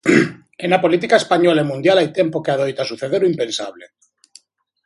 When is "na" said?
0.71-0.81